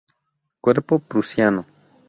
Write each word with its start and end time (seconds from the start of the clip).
Cuerpo 0.61 0.97
prusiano. 0.97 1.63